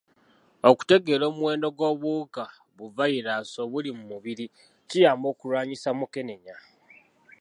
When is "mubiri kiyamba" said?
4.11-5.25